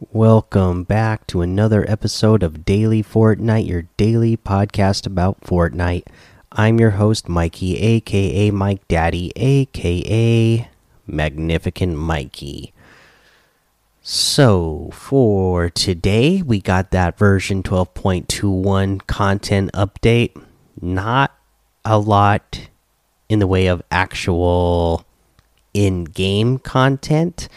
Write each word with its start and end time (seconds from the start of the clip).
Welcome 0.00 0.84
back 0.84 1.26
to 1.26 1.40
another 1.40 1.84
episode 1.90 2.44
of 2.44 2.64
Daily 2.64 3.02
Fortnite, 3.02 3.66
your 3.66 3.88
daily 3.96 4.36
podcast 4.36 5.08
about 5.08 5.40
Fortnite. 5.40 6.04
I'm 6.52 6.78
your 6.78 6.90
host, 6.90 7.28
Mikey, 7.28 7.76
aka 7.78 8.52
Mike 8.52 8.86
Daddy, 8.86 9.32
aka 9.34 10.70
Magnificent 11.04 11.96
Mikey. 11.96 12.72
So, 14.00 14.90
for 14.92 15.68
today, 15.68 16.42
we 16.42 16.60
got 16.60 16.92
that 16.92 17.18
version 17.18 17.64
12.21 17.64 19.04
content 19.08 19.72
update. 19.72 20.40
Not 20.80 21.36
a 21.84 21.98
lot 21.98 22.68
in 23.28 23.40
the 23.40 23.48
way 23.48 23.66
of 23.66 23.82
actual 23.90 25.04
in 25.74 26.04
game 26.04 26.58
content. 26.58 27.48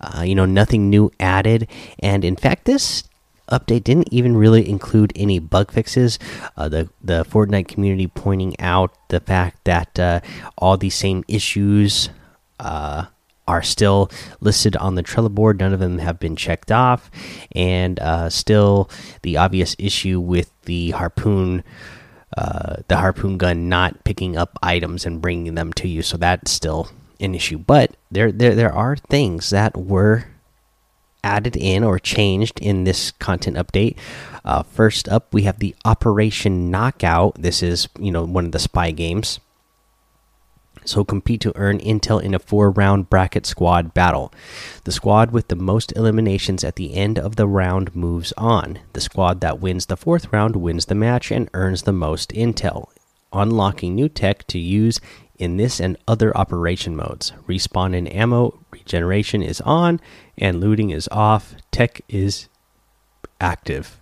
Uh, 0.00 0.22
you 0.22 0.34
know, 0.34 0.46
nothing 0.46 0.88
new 0.88 1.10
added. 1.20 1.68
And 1.98 2.24
in 2.24 2.36
fact, 2.36 2.64
this 2.64 3.04
update 3.50 3.84
didn't 3.84 4.12
even 4.12 4.36
really 4.36 4.68
include 4.68 5.12
any 5.14 5.38
bug 5.38 5.70
fixes. 5.70 6.18
Uh, 6.56 6.68
the 6.68 6.88
the 7.02 7.24
Fortnite 7.24 7.68
community 7.68 8.06
pointing 8.06 8.58
out 8.60 8.94
the 9.08 9.20
fact 9.20 9.64
that 9.64 9.98
uh, 9.98 10.20
all 10.56 10.76
these 10.76 10.94
same 10.94 11.24
issues 11.28 12.10
uh, 12.58 13.06
are 13.46 13.62
still 13.62 14.10
listed 14.40 14.76
on 14.76 14.94
the 14.94 15.02
Trello 15.02 15.30
board. 15.30 15.58
None 15.58 15.72
of 15.72 15.80
them 15.80 15.98
have 15.98 16.18
been 16.18 16.36
checked 16.36 16.70
off, 16.70 17.10
and 17.52 17.98
uh, 18.00 18.30
still 18.30 18.88
the 19.22 19.36
obvious 19.36 19.76
issue 19.78 20.20
with 20.20 20.52
the 20.62 20.90
harpoon. 20.92 21.64
Uh, 22.38 22.76
the 22.86 22.98
harpoon 22.98 23.36
gun 23.36 23.68
not 23.68 24.04
picking 24.04 24.36
up 24.36 24.56
items 24.62 25.04
and 25.04 25.20
bringing 25.20 25.56
them 25.56 25.72
to 25.72 25.88
you, 25.88 26.00
so 26.00 26.16
that's 26.16 26.52
still 26.52 26.88
an 27.18 27.34
issue. 27.34 27.58
But 27.58 27.96
there, 28.10 28.32
there, 28.32 28.54
there 28.54 28.72
are 28.72 28.96
things 28.96 29.50
that 29.50 29.76
were 29.76 30.26
added 31.22 31.56
in 31.56 31.84
or 31.84 31.98
changed 31.98 32.58
in 32.60 32.84
this 32.84 33.10
content 33.12 33.56
update. 33.56 33.96
Uh, 34.44 34.62
first 34.62 35.08
up, 35.08 35.32
we 35.32 35.42
have 35.42 35.58
the 35.58 35.74
Operation 35.84 36.70
Knockout. 36.70 37.34
This 37.40 37.62
is 37.62 37.88
you 37.98 38.10
know 38.10 38.24
one 38.24 38.46
of 38.46 38.52
the 38.52 38.58
spy 38.58 38.90
games. 38.90 39.40
So 40.86 41.04
compete 41.04 41.42
to 41.42 41.52
earn 41.56 41.78
intel 41.78 42.22
in 42.22 42.34
a 42.34 42.38
four-round 42.38 43.10
bracket 43.10 43.44
squad 43.44 43.92
battle. 43.92 44.32
The 44.84 44.92
squad 44.92 45.30
with 45.30 45.48
the 45.48 45.56
most 45.56 45.92
eliminations 45.92 46.64
at 46.64 46.76
the 46.76 46.94
end 46.94 47.18
of 47.18 47.36
the 47.36 47.46
round 47.46 47.94
moves 47.94 48.32
on. 48.38 48.78
The 48.94 49.02
squad 49.02 49.42
that 49.42 49.60
wins 49.60 49.86
the 49.86 49.96
fourth 49.96 50.32
round 50.32 50.56
wins 50.56 50.86
the 50.86 50.94
match 50.94 51.30
and 51.30 51.50
earns 51.52 51.82
the 51.82 51.92
most 51.92 52.30
intel, 52.30 52.88
unlocking 53.30 53.94
new 53.94 54.08
tech 54.08 54.46
to 54.48 54.58
use 54.58 55.00
in 55.40 55.56
this 55.56 55.80
and 55.80 55.96
other 56.06 56.36
operation 56.36 56.94
modes. 56.94 57.32
Respawn 57.48 57.96
and 57.96 58.12
ammo 58.12 58.58
regeneration 58.70 59.42
is 59.42 59.60
on, 59.62 60.00
and 60.36 60.60
looting 60.60 60.90
is 60.90 61.08
off. 61.10 61.54
Tech 61.70 62.02
is 62.08 62.48
active. 63.40 64.00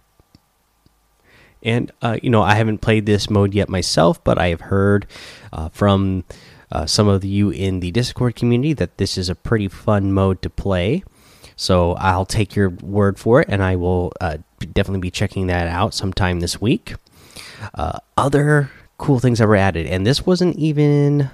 And, 1.62 1.90
uh, 2.02 2.18
you 2.22 2.30
know, 2.30 2.42
I 2.42 2.54
haven't 2.54 2.78
played 2.78 3.06
this 3.06 3.28
mode 3.28 3.54
yet 3.54 3.68
myself, 3.68 4.22
but 4.22 4.38
I 4.38 4.48
have 4.48 4.62
heard 4.62 5.06
uh, 5.52 5.68
from 5.70 6.24
uh, 6.70 6.86
some 6.86 7.08
of 7.08 7.24
you 7.24 7.50
in 7.50 7.80
the 7.80 7.90
Discord 7.90 8.36
community 8.36 8.72
that 8.74 8.98
this 8.98 9.18
is 9.18 9.28
a 9.28 9.34
pretty 9.34 9.68
fun 9.68 10.12
mode 10.12 10.42
to 10.42 10.50
play. 10.50 11.02
So 11.56 11.94
I'll 11.94 12.26
take 12.26 12.54
your 12.54 12.70
word 12.70 13.18
for 13.18 13.40
it, 13.40 13.48
and 13.50 13.62
I 13.62 13.74
will 13.74 14.12
uh, 14.20 14.38
definitely 14.60 15.00
be 15.00 15.10
checking 15.10 15.48
that 15.48 15.66
out 15.66 15.94
sometime 15.94 16.40
this 16.40 16.60
week. 16.60 16.94
Uh, 17.74 17.98
other 18.16 18.70
cool 18.98 19.20
things 19.20 19.38
that 19.38 19.48
were 19.48 19.56
added, 19.56 19.86
and 19.86 20.06
this 20.06 20.26
wasn't 20.26 20.56
even, 20.56 21.30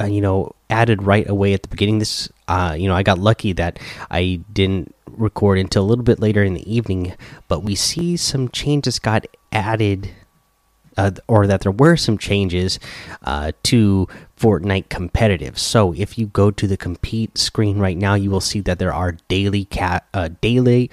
uh, 0.00 0.06
you 0.06 0.20
know, 0.20 0.54
added 0.70 1.02
right 1.02 1.28
away 1.28 1.52
at 1.52 1.62
the 1.62 1.68
beginning. 1.68 1.98
This, 1.98 2.30
uh, 2.46 2.74
you 2.78 2.88
know, 2.88 2.94
I 2.94 3.02
got 3.02 3.18
lucky 3.18 3.52
that 3.54 3.78
I 4.10 4.40
didn't 4.52 4.94
record 5.06 5.58
until 5.58 5.84
a 5.84 5.86
little 5.86 6.04
bit 6.04 6.20
later 6.20 6.42
in 6.42 6.54
the 6.54 6.72
evening, 6.72 7.14
but 7.48 7.62
we 7.62 7.74
see 7.74 8.16
some 8.16 8.48
changes 8.48 8.98
got 8.98 9.26
added. 9.52 10.10
Uh, 10.96 11.12
or 11.28 11.46
that 11.46 11.60
there 11.60 11.70
were 11.70 11.96
some 11.96 12.18
changes 12.18 12.80
uh, 13.22 13.52
to 13.62 14.08
Fortnite 14.36 14.88
competitive. 14.88 15.56
So 15.56 15.94
if 15.94 16.18
you 16.18 16.26
go 16.26 16.50
to 16.50 16.66
the 16.66 16.76
compete 16.76 17.38
screen 17.38 17.78
right 17.78 17.96
now, 17.96 18.14
you 18.14 18.32
will 18.32 18.40
see 18.40 18.58
that 18.62 18.80
there 18.80 18.92
are 18.92 19.12
daily 19.28 19.64
cat 19.64 20.08
uh, 20.12 20.30
daily 20.40 20.90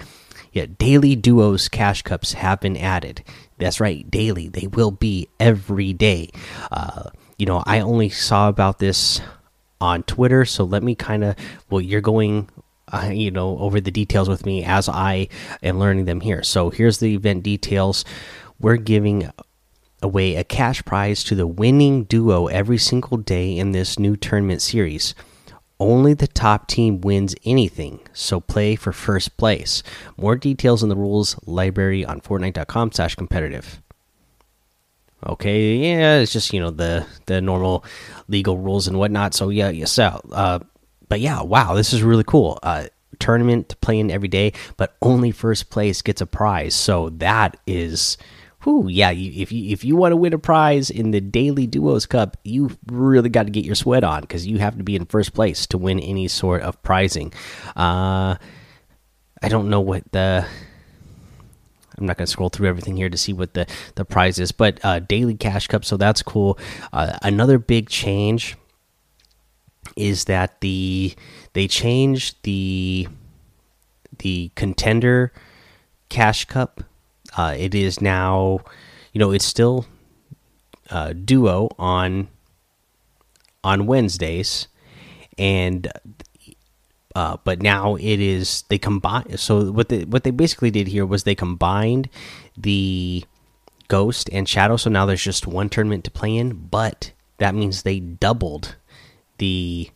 yeah 0.52 0.66
daily 0.78 1.16
duos 1.16 1.68
cash 1.68 2.02
cups 2.02 2.34
have 2.34 2.60
been 2.60 2.76
added. 2.76 3.24
That's 3.58 3.80
right, 3.80 4.08
daily. 4.10 4.48
They 4.48 4.66
will 4.66 4.90
be 4.90 5.28
every 5.40 5.92
day. 5.92 6.30
Uh, 6.70 7.10
you 7.38 7.46
know, 7.46 7.62
I 7.66 7.80
only 7.80 8.08
saw 8.08 8.48
about 8.48 8.78
this 8.78 9.20
on 9.80 10.02
Twitter, 10.02 10.44
so 10.44 10.64
let 10.64 10.82
me 10.82 10.94
kind 10.94 11.24
of 11.24 11.36
well, 11.70 11.80
you're 11.80 12.00
going. 12.00 12.48
Uh, 12.92 13.10
you 13.12 13.32
know, 13.32 13.58
over 13.58 13.80
the 13.80 13.90
details 13.90 14.28
with 14.28 14.46
me 14.46 14.62
as 14.62 14.88
I 14.88 15.26
am 15.60 15.80
learning 15.80 16.04
them 16.04 16.20
here. 16.20 16.44
So 16.44 16.70
here's 16.70 16.98
the 16.98 17.16
event 17.16 17.42
details. 17.42 18.04
We're 18.60 18.76
giving 18.76 19.28
away 20.02 20.36
a 20.36 20.44
cash 20.44 20.84
prize 20.84 21.24
to 21.24 21.34
the 21.34 21.48
winning 21.48 22.04
duo 22.04 22.46
every 22.46 22.78
single 22.78 23.16
day 23.16 23.58
in 23.58 23.72
this 23.72 23.98
new 23.98 24.14
tournament 24.16 24.62
series. 24.62 25.16
Only 25.78 26.14
the 26.14 26.26
top 26.26 26.68
team 26.68 27.02
wins 27.02 27.34
anything, 27.44 28.00
so 28.14 28.40
play 28.40 28.76
for 28.76 28.92
first 28.92 29.36
place. 29.36 29.82
More 30.16 30.34
details 30.34 30.82
in 30.82 30.88
the 30.88 30.96
rules 30.96 31.38
library 31.44 32.04
on 32.04 32.20
Fortnite.com 32.22 32.92
slash 32.92 33.14
competitive. 33.14 33.82
Okay, 35.26 35.76
yeah, 35.76 36.18
it's 36.18 36.32
just 36.32 36.52
you 36.52 36.60
know 36.60 36.70
the 36.70 37.06
the 37.26 37.40
normal 37.40 37.84
legal 38.28 38.58
rules 38.58 38.86
and 38.86 38.98
whatnot. 38.98 39.34
So 39.34 39.48
yeah, 39.50 39.70
yeah, 39.70 39.86
so 39.86 40.20
uh, 40.32 40.60
but 41.08 41.20
yeah, 41.20 41.42
wow, 41.42 41.74
this 41.74 41.92
is 41.92 42.02
really 42.02 42.24
cool. 42.24 42.58
Uh, 42.62 42.86
tournament 43.18 43.68
to 43.70 43.76
play 43.76 43.98
in 43.98 44.10
every 44.10 44.28
day, 44.28 44.52
but 44.76 44.96
only 45.02 45.30
first 45.30 45.70
place 45.70 46.02
gets 46.02 46.20
a 46.20 46.26
prize. 46.26 46.74
So 46.74 47.10
that 47.10 47.58
is 47.66 48.16
whew, 48.66 48.88
yeah, 48.88 49.12
if 49.12 49.52
you 49.52 49.70
if 49.70 49.84
you 49.84 49.94
want 49.94 50.10
to 50.10 50.16
win 50.16 50.32
a 50.32 50.38
prize 50.38 50.90
in 50.90 51.12
the 51.12 51.20
Daily 51.20 51.68
Duos 51.68 52.04
Cup, 52.04 52.36
you 52.42 52.76
really 52.86 53.28
got 53.28 53.44
to 53.44 53.50
get 53.50 53.64
your 53.64 53.76
sweat 53.76 54.02
on 54.02 54.22
because 54.22 54.44
you 54.44 54.58
have 54.58 54.76
to 54.76 54.82
be 54.82 54.96
in 54.96 55.06
first 55.06 55.34
place 55.34 55.68
to 55.68 55.78
win 55.78 56.00
any 56.00 56.26
sort 56.26 56.62
of 56.62 56.82
prizing. 56.82 57.32
Uh, 57.76 58.34
I 59.40 59.48
don't 59.48 59.70
know 59.70 59.80
what 59.80 60.10
the. 60.10 60.44
I'm 61.96 62.04
not 62.04 62.18
going 62.18 62.26
to 62.26 62.30
scroll 62.30 62.50
through 62.50 62.68
everything 62.68 62.96
here 62.96 63.08
to 63.08 63.16
see 63.16 63.32
what 63.32 63.54
the 63.54 63.66
the 63.94 64.04
prize 64.04 64.40
is, 64.40 64.50
but 64.50 64.84
uh, 64.84 64.98
daily 64.98 65.36
cash 65.36 65.68
cup, 65.68 65.84
so 65.84 65.96
that's 65.96 66.22
cool. 66.22 66.58
Uh, 66.92 67.16
another 67.22 67.58
big 67.58 67.88
change 67.88 68.56
is 69.94 70.24
that 70.24 70.60
the 70.60 71.14
they 71.52 71.68
changed 71.68 72.36
the 72.42 73.06
the 74.18 74.50
contender 74.56 75.32
cash 76.08 76.44
cup 76.46 76.82
uh, 77.36 77.54
it 77.56 77.74
is 77.74 78.00
now, 78.00 78.60
you 79.12 79.18
know, 79.18 79.30
it's 79.30 79.44
still 79.44 79.86
uh, 80.90 81.12
duo 81.12 81.68
on 81.78 82.28
on 83.62 83.86
Wednesdays, 83.86 84.68
and 85.36 85.90
uh, 87.14 87.36
but 87.44 87.62
now 87.62 87.96
it 87.96 88.20
is 88.20 88.64
they 88.68 88.78
combine. 88.78 89.36
So 89.36 89.70
what 89.70 89.88
they 89.88 90.04
what 90.04 90.24
they 90.24 90.30
basically 90.30 90.70
did 90.70 90.88
here 90.88 91.06
was 91.06 91.24
they 91.24 91.34
combined 91.34 92.08
the 92.56 93.24
ghost 93.88 94.28
and 94.32 94.48
shadow. 94.48 94.76
So 94.76 94.90
now 94.90 95.06
there's 95.06 95.22
just 95.22 95.46
one 95.46 95.68
tournament 95.68 96.04
to 96.04 96.10
play 96.10 96.36
in, 96.36 96.68
but 96.70 97.12
that 97.38 97.54
means 97.54 97.82
they 97.82 98.00
doubled 98.00 98.76
the 99.38 99.90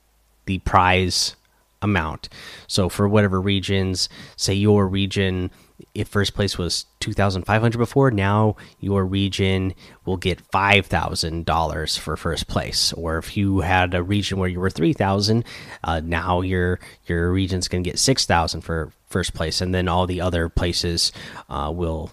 the 0.47 0.59
prize 0.61 1.37
amount. 1.83 2.29
So 2.67 2.89
for 2.89 3.09
whatever 3.09 3.41
regions, 3.41 4.09
say 4.37 4.55
your 4.55 4.87
region 4.87 5.51
if 5.95 6.09
first 6.09 6.35
place 6.35 6.59
was 6.59 6.87
2500 7.01 7.79
before 7.79 8.11
now 8.11 8.57
your 8.79 9.05
region 9.05 9.75
will 10.05 10.17
get 10.17 10.43
$5000 10.51 11.99
for 11.99 12.17
first 12.17 12.47
place. 12.49 12.93
Or 12.93 13.19
if 13.19 13.37
you 13.37 13.61
had 13.61 13.95
a 13.95 14.03
region 14.03 14.39
where 14.39 14.49
you 14.49 14.61
were 14.61 14.71
3000 14.71 15.45
uh, 15.85 16.01
now 16.05 16.41
your 16.41 16.81
your 17.07 17.31
region's 17.31 17.69
going 17.69 17.85
to 17.85 17.91
get 17.91 17.99
6000 17.99 18.61
for 18.61 18.93
first 19.07 19.35
place. 19.35 19.61
And 19.61 19.75
then 19.75 19.89
all 19.89 20.07
the 20.07 20.21
other 20.21 20.49
places 20.49 21.13
uh, 21.49 21.73
will 21.75 22.11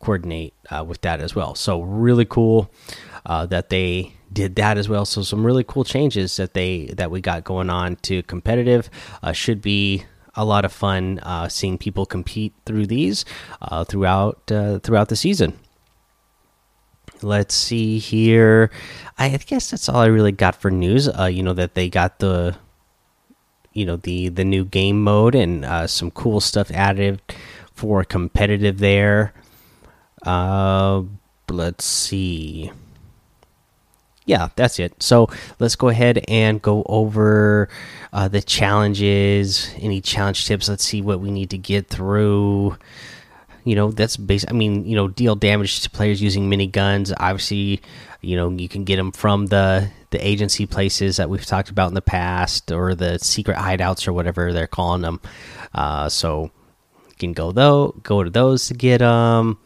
coordinate 0.00 0.52
uh, 0.70 0.84
with 0.84 1.00
that 1.02 1.20
as 1.20 1.34
well. 1.34 1.54
So 1.54 1.80
really 1.80 2.24
cool 2.24 2.70
uh, 3.24 3.46
that 3.46 3.70
they 3.70 4.12
did 4.32 4.56
that 4.56 4.78
as 4.78 4.88
well. 4.88 5.04
So 5.04 5.22
some 5.22 5.44
really 5.44 5.64
cool 5.64 5.84
changes 5.84 6.36
that 6.36 6.54
they 6.54 6.86
that 6.96 7.10
we 7.10 7.20
got 7.20 7.44
going 7.44 7.70
on 7.70 7.96
to 7.96 8.22
competitive 8.24 8.90
uh, 9.22 9.32
should 9.32 9.62
be 9.62 10.04
a 10.34 10.44
lot 10.44 10.64
of 10.64 10.72
fun 10.72 11.18
uh, 11.20 11.48
seeing 11.48 11.78
people 11.78 12.06
compete 12.06 12.54
through 12.64 12.86
these 12.86 13.24
uh, 13.60 13.84
throughout 13.84 14.50
uh, 14.50 14.78
throughout 14.78 15.08
the 15.08 15.16
season. 15.16 15.58
Let's 17.22 17.54
see 17.54 17.98
here. 17.98 18.70
I 19.18 19.28
guess 19.28 19.70
that's 19.70 19.88
all 19.88 20.00
I 20.00 20.06
really 20.06 20.32
got 20.32 20.56
for 20.56 20.70
news. 20.70 21.08
Uh, 21.08 21.26
you 21.26 21.42
know 21.42 21.52
that 21.52 21.74
they 21.74 21.88
got 21.88 22.18
the 22.18 22.56
you 23.72 23.86
know 23.86 23.96
the 23.96 24.28
the 24.28 24.44
new 24.44 24.64
game 24.64 25.02
mode 25.02 25.34
and 25.34 25.64
uh, 25.64 25.86
some 25.86 26.10
cool 26.10 26.40
stuff 26.40 26.70
added 26.70 27.20
for 27.74 28.04
competitive 28.04 28.78
there. 28.78 29.32
Uh, 30.24 31.02
let's 31.48 31.84
see. 31.84 32.70
Yeah, 34.24 34.48
that's 34.56 34.78
it. 34.78 35.02
So 35.02 35.28
let's 35.58 35.76
go 35.76 35.88
ahead 35.88 36.24
and 36.28 36.62
go 36.62 36.84
over 36.86 37.68
uh, 38.12 38.28
the 38.28 38.40
challenges, 38.40 39.72
any 39.78 40.00
challenge 40.00 40.46
tips. 40.46 40.68
Let's 40.68 40.84
see 40.84 41.02
what 41.02 41.20
we 41.20 41.30
need 41.30 41.50
to 41.50 41.58
get 41.58 41.88
through. 41.88 42.76
You 43.64 43.74
know, 43.74 43.90
that's 43.90 44.16
basic. 44.16 44.50
I 44.50 44.52
mean, 44.52 44.84
you 44.84 44.96
know, 44.96 45.08
deal 45.08 45.34
damage 45.34 45.80
to 45.82 45.90
players 45.90 46.22
using 46.22 46.48
mini 46.48 46.66
guns. 46.66 47.12
Obviously, 47.16 47.80
you 48.20 48.36
know, 48.36 48.50
you 48.50 48.68
can 48.68 48.84
get 48.84 48.96
them 48.96 49.12
from 49.12 49.46
the 49.46 49.88
the 50.10 50.24
agency 50.26 50.66
places 50.66 51.16
that 51.16 51.30
we've 51.30 51.46
talked 51.46 51.70
about 51.70 51.88
in 51.88 51.94
the 51.94 52.02
past, 52.02 52.70
or 52.70 52.94
the 52.94 53.18
secret 53.18 53.56
hideouts, 53.56 54.06
or 54.06 54.12
whatever 54.12 54.52
they're 54.52 54.66
calling 54.66 55.02
them. 55.02 55.20
Uh, 55.74 56.08
so 56.08 56.50
you 57.08 57.14
can 57.18 57.32
go 57.32 57.50
though, 57.52 57.94
go 58.02 58.22
to 58.22 58.30
those 58.30 58.66
to 58.68 58.74
get 58.74 58.98
them. 58.98 59.58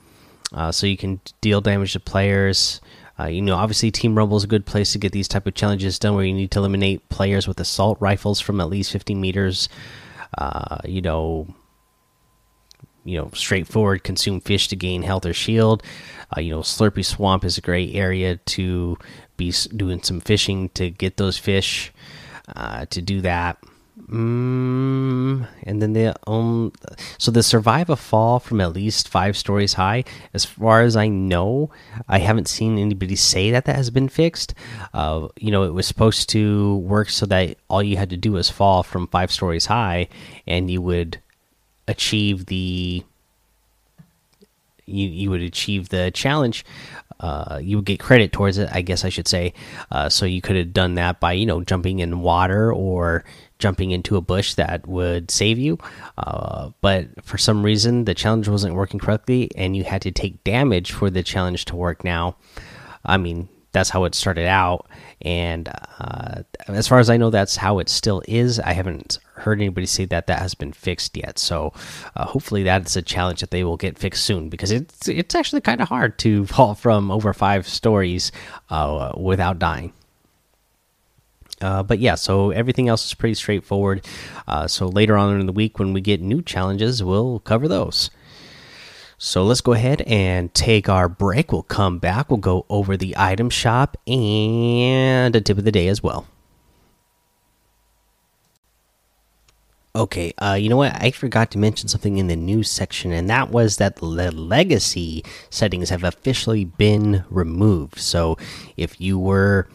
Uh, 0.52 0.70
so 0.70 0.86
you 0.86 0.96
can 0.96 1.20
deal 1.40 1.60
damage 1.60 1.92
to 1.92 2.00
players. 2.00 2.80
Uh, 3.18 3.26
you 3.26 3.40
know, 3.40 3.56
obviously, 3.56 3.90
Team 3.90 4.16
Rumble 4.16 4.36
is 4.36 4.44
a 4.44 4.48
good 4.48 4.66
place 4.66 4.92
to 4.92 4.98
get 4.98 5.12
these 5.12 5.28
type 5.28 5.46
of 5.46 5.54
challenges 5.54 5.98
done, 5.98 6.14
where 6.14 6.24
you 6.24 6.34
need 6.34 6.50
to 6.50 6.58
eliminate 6.58 7.08
players 7.08 7.48
with 7.48 7.60
assault 7.60 7.98
rifles 8.00 8.40
from 8.40 8.60
at 8.60 8.68
least 8.68 8.92
15 8.92 9.20
meters. 9.20 9.68
Uh, 10.36 10.78
you 10.84 11.00
know, 11.00 11.46
you 13.04 13.16
know, 13.16 13.30
straightforward. 13.32 14.04
Consume 14.04 14.40
fish 14.40 14.68
to 14.68 14.76
gain 14.76 15.02
health 15.02 15.24
or 15.24 15.32
shield. 15.32 15.82
Uh, 16.36 16.40
you 16.40 16.50
know, 16.50 16.60
Slurpy 16.60 17.04
Swamp 17.04 17.44
is 17.44 17.56
a 17.56 17.62
great 17.62 17.94
area 17.94 18.36
to 18.36 18.98
be 19.36 19.52
doing 19.74 20.02
some 20.02 20.20
fishing 20.20 20.68
to 20.70 20.90
get 20.90 21.16
those 21.16 21.38
fish. 21.38 21.92
Uh, 22.54 22.86
to 22.86 23.02
do 23.02 23.20
that. 23.22 23.58
Mm, 23.98 25.48
and 25.62 25.80
then 25.80 25.94
the 25.94 26.14
um, 26.30 26.70
so 27.16 27.30
the 27.30 27.42
survive 27.42 27.88
a 27.88 27.96
fall 27.96 28.38
from 28.38 28.60
at 28.60 28.74
least 28.74 29.08
five 29.08 29.36
stories 29.36 29.72
high. 29.72 30.04
As 30.34 30.44
far 30.44 30.82
as 30.82 30.96
I 30.96 31.08
know, 31.08 31.70
I 32.06 32.18
haven't 32.18 32.46
seen 32.46 32.78
anybody 32.78 33.16
say 33.16 33.50
that 33.50 33.64
that 33.64 33.76
has 33.76 33.88
been 33.88 34.08
fixed. 34.08 34.52
Uh, 34.92 35.28
you 35.38 35.50
know, 35.50 35.62
it 35.62 35.72
was 35.72 35.86
supposed 35.86 36.28
to 36.30 36.76
work 36.78 37.08
so 37.08 37.24
that 37.26 37.56
all 37.68 37.82
you 37.82 37.96
had 37.96 38.10
to 38.10 38.18
do 38.18 38.32
was 38.32 38.50
fall 38.50 38.82
from 38.82 39.06
five 39.06 39.32
stories 39.32 39.66
high, 39.66 40.08
and 40.46 40.70
you 40.70 40.82
would 40.82 41.18
achieve 41.88 42.46
the 42.46 43.02
you 44.84 45.08
you 45.08 45.30
would 45.30 45.42
achieve 45.42 45.88
the 45.88 46.10
challenge. 46.10 46.64
Uh, 47.18 47.58
you 47.62 47.76
would 47.76 47.86
get 47.86 47.98
credit 47.98 48.30
towards 48.30 48.58
it, 48.58 48.68
I 48.70 48.82
guess 48.82 49.02
I 49.02 49.08
should 49.08 49.26
say. 49.26 49.54
Uh, 49.90 50.10
so 50.10 50.26
you 50.26 50.42
could 50.42 50.56
have 50.56 50.74
done 50.74 50.96
that 50.96 51.18
by 51.18 51.32
you 51.32 51.46
know 51.46 51.62
jumping 51.62 52.00
in 52.00 52.20
water 52.20 52.70
or 52.72 53.24
jumping 53.58 53.90
into 53.90 54.16
a 54.16 54.20
bush 54.20 54.54
that 54.54 54.86
would 54.86 55.30
save 55.30 55.58
you. 55.58 55.78
Uh, 56.18 56.70
but 56.80 57.08
for 57.24 57.38
some 57.38 57.62
reason, 57.62 58.04
the 58.04 58.14
challenge 58.14 58.48
wasn't 58.48 58.74
working 58.74 59.00
correctly, 59.00 59.50
and 59.56 59.76
you 59.76 59.84
had 59.84 60.02
to 60.02 60.10
take 60.10 60.42
damage 60.44 60.92
for 60.92 61.10
the 61.10 61.22
challenge 61.22 61.64
to 61.66 61.76
work. 61.76 62.04
Now, 62.04 62.36
I 63.04 63.16
mean, 63.16 63.48
that's 63.72 63.90
how 63.90 64.04
it 64.04 64.14
started 64.14 64.46
out, 64.46 64.88
and 65.20 65.68
uh, 65.98 66.42
as 66.66 66.88
far 66.88 66.98
as 66.98 67.10
I 67.10 67.18
know, 67.18 67.28
that's 67.28 67.56
how 67.56 67.78
it 67.78 67.90
still 67.90 68.22
is. 68.26 68.58
I 68.58 68.72
haven't 68.72 69.18
heard 69.34 69.58
anybody 69.58 69.86
say 69.86 70.06
that 70.06 70.28
that 70.28 70.38
has 70.38 70.54
been 70.54 70.72
fixed 70.72 71.14
yet. 71.14 71.38
So 71.38 71.74
uh, 72.14 72.24
hopefully, 72.24 72.62
that's 72.62 72.96
a 72.96 73.02
challenge 73.02 73.40
that 73.40 73.50
they 73.50 73.64
will 73.64 73.76
get 73.76 73.98
fixed 73.98 74.24
soon 74.24 74.48
because 74.48 74.70
it's 74.70 75.08
it's 75.08 75.34
actually 75.34 75.60
kind 75.60 75.82
of 75.82 75.88
hard 75.88 76.18
to 76.20 76.46
fall 76.46 76.74
from 76.74 77.10
over 77.10 77.34
five 77.34 77.68
stories 77.68 78.32
uh, 78.70 79.12
without 79.14 79.58
dying. 79.58 79.92
Uh, 81.60 81.82
but 81.82 81.98
yeah, 81.98 82.14
so 82.14 82.50
everything 82.50 82.88
else 82.88 83.06
is 83.06 83.14
pretty 83.14 83.34
straightforward. 83.34 84.06
Uh, 84.46 84.66
so 84.66 84.86
later 84.86 85.16
on 85.16 85.40
in 85.40 85.46
the 85.46 85.52
week, 85.52 85.78
when 85.78 85.92
we 85.92 86.00
get 86.00 86.20
new 86.20 86.42
challenges, 86.42 87.02
we'll 87.02 87.40
cover 87.40 87.66
those. 87.68 88.10
So 89.18 89.44
let's 89.44 89.62
go 89.62 89.72
ahead 89.72 90.02
and 90.02 90.52
take 90.52 90.88
our 90.88 91.08
break. 91.08 91.50
We'll 91.50 91.62
come 91.62 91.98
back. 91.98 92.30
We'll 92.30 92.36
go 92.36 92.66
over 92.68 92.96
the 92.96 93.14
item 93.16 93.48
shop 93.48 93.96
and 94.06 95.34
a 95.34 95.40
tip 95.40 95.56
of 95.56 95.64
the 95.64 95.72
day 95.72 95.88
as 95.88 96.02
well. 96.02 96.26
Okay, 99.94 100.34
uh, 100.36 100.58
you 100.60 100.68
know 100.68 100.76
what? 100.76 100.94
I 101.00 101.10
forgot 101.10 101.50
to 101.52 101.58
mention 101.58 101.88
something 101.88 102.18
in 102.18 102.26
the 102.26 102.36
news 102.36 102.70
section, 102.70 103.12
and 103.12 103.30
that 103.30 103.48
was 103.48 103.78
that 103.78 103.96
the 103.96 104.30
legacy 104.30 105.24
settings 105.48 105.88
have 105.88 106.04
officially 106.04 106.66
been 106.66 107.24
removed. 107.30 107.98
So 107.98 108.36
if 108.76 109.00
you 109.00 109.18
were 109.18 109.70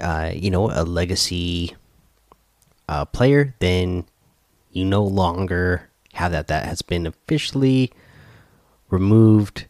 uh, 0.00 0.32
you 0.34 0.50
know, 0.50 0.70
a 0.70 0.84
legacy 0.84 1.74
uh, 2.88 3.04
player, 3.04 3.54
then 3.58 4.04
you 4.72 4.84
no 4.84 5.02
longer 5.02 5.88
have 6.14 6.32
that. 6.32 6.48
That 6.48 6.66
has 6.66 6.82
been 6.82 7.06
officially 7.06 7.92
removed. 8.90 9.66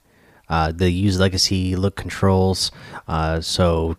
Uh, 0.48 0.72
the 0.72 0.90
use 0.90 1.18
legacy 1.18 1.74
look 1.74 1.96
controls. 1.96 2.70
Uh, 3.08 3.40
so 3.40 3.96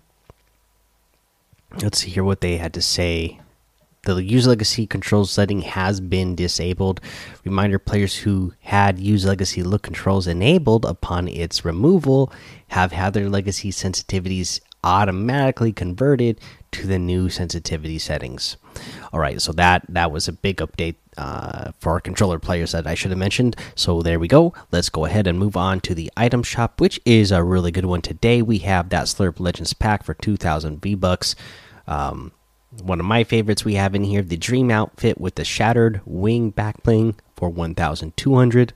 let's 1.81 2.00
see 2.00 2.09
here 2.09 2.24
what 2.24 2.41
they 2.41 2.57
had 2.57 2.73
to 2.73 2.81
say. 2.81 3.39
The 4.03 4.23
use 4.23 4.47
legacy 4.47 4.88
controls 4.88 5.31
setting 5.31 5.62
has 5.62 6.00
been 6.00 6.33
disabled. 6.33 7.01
Reminder 7.44 7.77
players 7.77 8.15
who 8.15 8.53
had 8.62 9.00
use 9.00 9.25
legacy 9.25 9.63
look 9.63 9.81
controls 9.81 10.27
enabled 10.27 10.85
upon 10.85 11.27
its 11.27 11.65
removal 11.65 12.31
have 12.69 12.94
had 12.94 13.13
their 13.13 13.30
legacy 13.30 13.69
sensitivities 13.69 14.62
automatically 14.88 15.74
converted 15.74 16.39
to 16.72 16.88
the 16.88 16.98
new 16.98 17.30
sensitivity 17.30 18.00
settings. 18.00 18.56
All 19.12 19.19
right, 19.19 19.42
so 19.42 19.51
that 19.54 19.86
that 19.89 20.12
was 20.12 20.28
a 20.28 20.31
big 20.31 20.57
update 20.57 20.95
uh, 21.18 21.72
for 21.80 21.94
our 21.94 22.00
controller 22.00 22.39
players 22.39 22.72
that 22.72 22.88
I 22.88 22.95
should 22.95 23.12
have 23.12 23.18
mentioned. 23.18 23.57
So 23.75 24.01
there 24.01 24.19
we 24.19 24.30
go. 24.30 24.54
Let's 24.72 24.89
go 24.89 25.04
ahead 25.06 25.28
and 25.28 25.38
move 25.38 25.57
on 25.57 25.81
to 25.81 25.94
the 25.94 26.10
item 26.16 26.42
shop, 26.42 26.80
which 26.80 27.01
is 27.06 27.31
a 27.31 27.44
really 27.44 27.72
good 27.72 27.86
one 27.86 28.01
today. 28.01 28.42
We 28.42 28.60
have 28.60 28.89
that 28.89 29.07
Slurp 29.07 29.39
Legends 29.39 29.74
pack 29.74 30.04
for 30.04 30.13
2,000 30.13 30.81
V 30.81 30.95
bucks. 30.95 31.36
Um, 31.86 32.31
one 32.81 33.00
of 33.00 33.06
my 33.06 33.24
favorites 33.24 33.66
we 33.66 33.75
have 33.75 33.94
in 33.94 34.04
here, 34.04 34.22
the 34.22 34.38
Dream 34.38 34.72
outfit 34.72 35.19
with 35.19 35.36
the 35.36 35.44
Shattered 35.44 36.01
Wing 36.06 36.54
backbling 36.54 37.16
for 37.36 37.50
1,200 37.50 38.74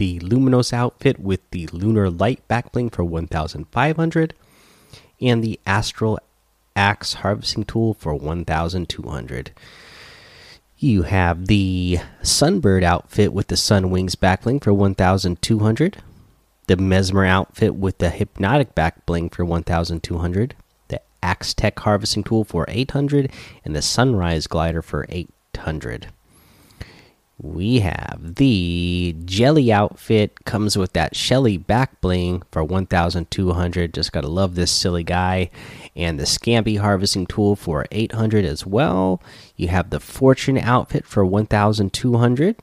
the 0.00 0.18
Luminos 0.20 0.72
outfit 0.72 1.20
with 1.20 1.40
the 1.50 1.66
Lunar 1.66 2.08
Light 2.08 2.40
backbling 2.48 2.90
for 2.90 3.04
1500 3.04 4.32
and 5.20 5.42
the 5.42 5.58
Astral 5.66 6.18
Axe 6.76 7.14
harvesting 7.14 7.64
tool 7.64 7.94
for 7.94 8.14
1200. 8.14 9.50
You 10.78 11.02
have 11.02 11.46
the 11.46 11.98
Sunbird 12.22 12.82
outfit 12.82 13.32
with 13.32 13.48
the 13.48 13.56
Sun 13.56 13.90
Wings 13.90 14.14
backbling 14.14 14.62
for 14.62 14.72
1200. 14.72 15.96
The 16.66 16.76
Mesmer 16.76 17.24
outfit 17.26 17.74
with 17.74 17.98
the 17.98 18.10
Hypnotic 18.10 18.74
backbling 18.74 19.34
for 19.34 19.44
1200. 19.44 20.54
The 20.88 21.02
Axe 21.22 21.52
Tech 21.52 21.78
harvesting 21.80 22.24
tool 22.24 22.44
for 22.44 22.64
800 22.68 23.30
and 23.64 23.76
the 23.76 23.82
Sunrise 23.82 24.46
glider 24.46 24.80
for 24.80 25.06
800 25.10 26.08
we 27.42 27.80
have 27.80 28.34
the 28.36 29.16
Jellie 29.24 29.72
outfit. 29.72 30.44
Comes 30.44 30.76
with 30.76 30.92
that 30.92 31.16
shelly 31.16 31.56
back 31.56 32.00
bling 32.00 32.42
for 32.50 32.62
1200 32.62 33.94
just 33.94 34.12
gotta 34.12 34.28
love 34.28 34.54
this 34.54 34.70
silly 34.70 35.04
guy. 35.04 35.50
And 35.96 36.18
the 36.18 36.24
Scampi 36.24 36.78
harvesting 36.78 37.26
tool 37.26 37.56
for 37.56 37.86
800 37.90 38.44
as 38.44 38.66
well. 38.66 39.22
You 39.56 39.68
have 39.68 39.90
the 39.90 40.00
fortune 40.00 40.58
outfit 40.58 41.06
for 41.06 41.24
1200 41.24 42.56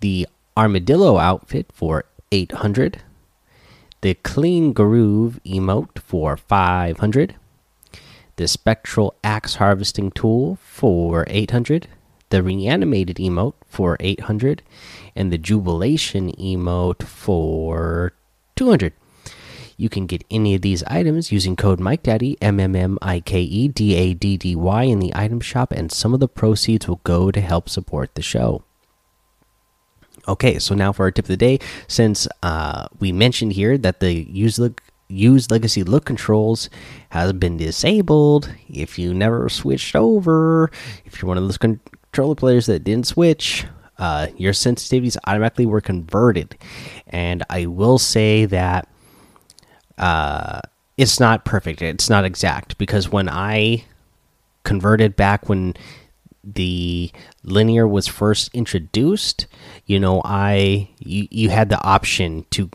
the 0.00 0.28
armadillo 0.56 1.18
outfit 1.18 1.66
for 1.72 2.04
800 2.30 3.00
the 4.02 4.14
clean 4.14 4.72
groove 4.72 5.40
emote 5.46 5.98
for 5.98 6.36
500 6.36 7.34
the 8.36 8.46
spectral 8.46 9.14
axe 9.24 9.54
harvesting 9.54 10.10
tool 10.10 10.58
for 10.62 11.24
800 11.28 11.88
the 12.34 12.42
reanimated 12.42 13.18
emote 13.18 13.54
for 13.64 13.96
800 14.00 14.62
and 15.14 15.32
the 15.32 15.38
jubilation 15.38 16.32
emote 16.32 17.04
for 17.04 18.12
200 18.56 18.92
you 19.76 19.88
can 19.88 20.06
get 20.06 20.24
any 20.30 20.54
of 20.54 20.62
these 20.62 20.82
items 20.84 21.32
using 21.32 21.56
code 21.56 21.80
MikeDaddy, 21.80 22.36
M 22.40 22.60
M 22.60 22.76
M 22.76 22.98
I 23.02 23.18
K 23.18 23.40
E 23.40 23.66
D 23.66 23.94
A 23.96 24.14
D 24.14 24.36
D 24.36 24.54
Y, 24.54 24.82
in 24.84 25.00
the 25.00 25.12
item 25.16 25.40
shop, 25.40 25.72
and 25.72 25.90
some 25.90 26.14
of 26.14 26.20
the 26.20 26.28
proceeds 26.28 26.86
will 26.86 27.00
go 27.02 27.32
to 27.32 27.40
help 27.40 27.68
support 27.68 28.14
the 28.14 28.22
show. 28.22 28.62
Okay, 30.28 30.60
so 30.60 30.76
now 30.76 30.92
for 30.92 31.02
our 31.02 31.10
tip 31.10 31.24
of 31.24 31.28
the 31.28 31.36
day. 31.36 31.58
Since 31.88 32.28
uh, 32.44 32.86
we 33.00 33.10
mentioned 33.10 33.54
here 33.54 33.76
that 33.78 33.98
the 33.98 34.12
use 34.12 34.60
look 34.60 34.80
use 35.08 35.50
legacy 35.50 35.82
look 35.82 36.04
controls 36.04 36.70
has 37.10 37.32
been 37.32 37.56
disabled, 37.56 38.50
if 38.68 38.98
you 38.98 39.12
never 39.12 39.48
switched 39.48 39.96
over, 39.96 40.70
if 41.04 41.20
you're 41.20 41.28
one 41.28 41.36
of 41.36 41.44
those 41.44 41.58
controller 42.14 42.36
players 42.36 42.66
that 42.66 42.84
didn't 42.84 43.08
switch, 43.08 43.66
uh, 43.98 44.28
your 44.36 44.52
sensitivities 44.52 45.16
automatically 45.26 45.66
were 45.66 45.80
converted. 45.80 46.56
And 47.08 47.42
I 47.50 47.66
will 47.66 47.98
say 47.98 48.44
that 48.46 48.88
uh, 49.98 50.60
it's 50.96 51.18
not 51.18 51.44
perfect. 51.44 51.82
It's 51.82 52.08
not 52.08 52.24
exact 52.24 52.78
because 52.78 53.10
when 53.10 53.28
I 53.28 53.84
converted 54.62 55.16
back 55.16 55.48
when 55.48 55.74
the 56.44 57.10
linear 57.42 57.88
was 57.88 58.06
first 58.06 58.48
introduced, 58.54 59.48
you 59.86 59.98
know, 59.98 60.22
I 60.24 60.90
you, 61.00 61.26
you 61.32 61.48
had 61.48 61.68
the 61.68 61.82
option 61.82 62.46
to 62.50 62.70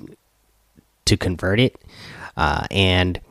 to 1.05 1.15
convert 1.15 1.62
it, 1.62 1.79
uh, 2.36 2.67
and 2.72 3.22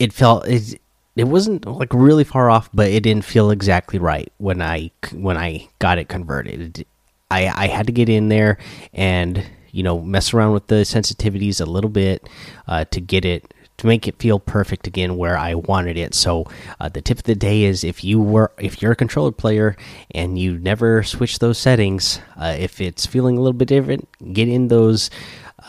it 0.00 0.12
felt 0.12 0.48
it, 0.48 0.80
it 1.16 1.24
wasn't 1.24 1.66
like 1.66 1.92
really 1.92 2.24
far 2.24 2.50
off, 2.50 2.68
but 2.74 2.88
it 2.88 3.02
didn't 3.02 3.24
feel 3.24 3.50
exactly 3.50 3.98
right 3.98 4.32
when 4.38 4.60
I 4.60 4.90
when 5.12 5.36
I 5.36 5.68
got 5.78 5.98
it 5.98 6.08
converted. 6.08 6.84
I 7.30 7.46
I 7.46 7.66
had 7.68 7.86
to 7.86 7.92
get 7.92 8.08
in 8.08 8.28
there 8.28 8.58
and 8.92 9.44
you 9.70 9.82
know 9.82 10.00
mess 10.00 10.34
around 10.34 10.52
with 10.52 10.66
the 10.66 10.76
sensitivities 10.76 11.60
a 11.60 11.64
little 11.70 11.90
bit 11.90 12.28
uh, 12.66 12.84
to 12.86 13.00
get 13.00 13.24
it 13.24 13.54
to 13.76 13.86
make 13.86 14.06
it 14.06 14.18
feel 14.18 14.38
perfect 14.38 14.86
again 14.86 15.16
where 15.16 15.36
I 15.36 15.54
wanted 15.54 15.96
it. 15.96 16.14
So 16.14 16.46
uh, 16.78 16.88
the 16.88 17.02
tip 17.02 17.18
of 17.18 17.24
the 17.24 17.34
day 17.34 17.64
is 17.64 17.82
if 17.82 18.04
you 18.04 18.20
were 18.20 18.52
if 18.58 18.80
you're 18.82 18.92
a 18.92 18.96
controller 18.96 19.32
player 19.32 19.76
and 20.12 20.38
you 20.38 20.58
never 20.58 21.02
switch 21.02 21.38
those 21.38 21.58
settings, 21.58 22.20
uh, 22.36 22.56
if 22.58 22.80
it's 22.80 23.06
feeling 23.06 23.36
a 23.36 23.40
little 23.40 23.58
bit 23.58 23.68
different, 23.68 24.08
get 24.32 24.48
in 24.48 24.68
those 24.68 25.10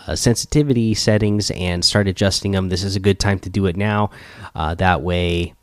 uh, 0.07 0.15
sensitivity 0.15 0.93
settings 0.93 1.51
and 1.51 1.83
start 1.83 2.07
adjusting 2.07 2.51
them. 2.51 2.69
This 2.69 2.83
is 2.83 2.95
a 2.95 2.99
good 2.99 3.19
time 3.19 3.39
to 3.39 3.49
do 3.49 3.65
it 3.65 3.75
now. 3.75 4.11
Uh, 4.53 4.75
that 4.75 5.01
way 5.01 5.53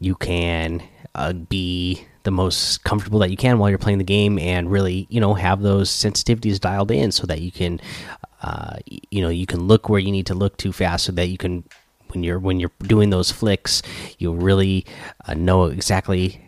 you 0.00 0.14
can 0.14 0.82
uh, 1.14 1.32
be 1.32 2.06
the 2.28 2.30
most 2.30 2.84
comfortable 2.84 3.18
that 3.20 3.30
you 3.30 3.36
can 3.36 3.58
while 3.58 3.70
you're 3.70 3.78
playing 3.78 3.98
the 3.98 4.04
game 4.04 4.38
and 4.38 4.70
really 4.70 5.06
you 5.08 5.20
know 5.20 5.34
have 5.34 5.62
those 5.62 5.88
sensitivities 5.90 6.60
dialed 6.60 6.90
in 6.90 7.10
so 7.10 7.26
that 7.26 7.40
you 7.40 7.50
can 7.50 7.80
uh, 8.42 8.76
you 9.10 9.22
know 9.22 9.30
you 9.30 9.46
can 9.46 9.60
look 9.60 9.88
where 9.88 9.98
you 9.98 10.12
need 10.12 10.26
to 10.26 10.34
look 10.34 10.56
too 10.58 10.72
fast 10.72 11.06
so 11.06 11.12
that 11.12 11.28
you 11.28 11.38
can 11.38 11.64
when 12.08 12.22
you're 12.22 12.38
when 12.38 12.60
you're 12.60 12.72
doing 12.82 13.10
those 13.10 13.30
flicks 13.30 13.82
you'll 14.18 14.36
really 14.36 14.84
uh, 15.26 15.34
know 15.34 15.64
exactly 15.64 16.40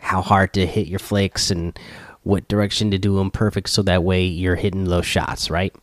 how 0.00 0.20
hard 0.20 0.52
to 0.52 0.66
hit 0.66 0.86
your 0.86 0.98
flicks 0.98 1.50
and 1.50 1.78
what 2.22 2.46
direction 2.48 2.90
to 2.90 2.98
do 2.98 3.16
them 3.16 3.30
perfect 3.30 3.70
so 3.70 3.82
that 3.82 4.04
way 4.04 4.24
you're 4.24 4.56
hitting 4.56 4.84
those 4.84 5.06
shots 5.06 5.50
right 5.50 5.74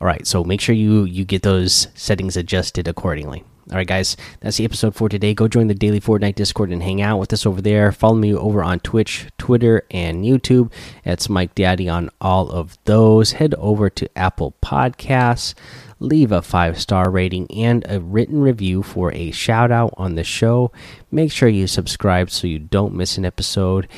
all 0.00 0.06
right 0.06 0.26
so 0.26 0.44
make 0.44 0.60
sure 0.60 0.74
you 0.74 1.04
you 1.04 1.24
get 1.24 1.42
those 1.42 1.88
settings 1.94 2.36
adjusted 2.36 2.88
accordingly 2.88 3.44
all 3.70 3.78
right, 3.78 3.86
guys, 3.86 4.14
that's 4.40 4.58
the 4.58 4.66
episode 4.66 4.94
for 4.94 5.08
today. 5.08 5.32
Go 5.32 5.48
join 5.48 5.68
the 5.68 5.74
daily 5.74 5.98
Fortnite 5.98 6.34
Discord 6.34 6.70
and 6.70 6.82
hang 6.82 7.00
out 7.00 7.18
with 7.18 7.32
us 7.32 7.46
over 7.46 7.62
there. 7.62 7.92
Follow 7.92 8.16
me 8.16 8.34
over 8.34 8.62
on 8.62 8.78
Twitch, 8.80 9.28
Twitter, 9.38 9.86
and 9.90 10.22
YouTube. 10.22 10.70
It's 11.02 11.30
Mike 11.30 11.54
Daddy 11.54 11.88
on 11.88 12.10
all 12.20 12.50
of 12.50 12.76
those. 12.84 13.32
Head 13.32 13.54
over 13.56 13.88
to 13.88 14.18
Apple 14.18 14.54
Podcasts, 14.62 15.54
leave 15.98 16.30
a 16.30 16.42
five 16.42 16.78
star 16.78 17.10
rating 17.10 17.50
and 17.50 17.86
a 17.88 18.00
written 18.00 18.42
review 18.42 18.82
for 18.82 19.10
a 19.14 19.30
shout 19.30 19.72
out 19.72 19.94
on 19.96 20.14
the 20.14 20.24
show. 20.24 20.70
Make 21.10 21.32
sure 21.32 21.48
you 21.48 21.66
subscribe 21.66 22.28
so 22.30 22.46
you 22.46 22.58
don't 22.58 22.92
miss 22.92 23.16
an 23.16 23.24
episode. 23.24 23.88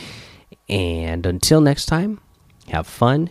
And 0.68 1.26
until 1.26 1.60
next 1.60 1.86
time, 1.86 2.20
have 2.68 2.86
fun, 2.86 3.30